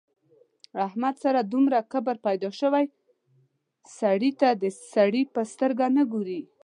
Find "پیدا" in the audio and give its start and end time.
2.25-2.49